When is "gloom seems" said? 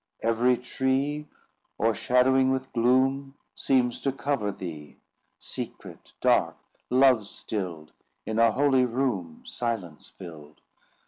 2.73-4.01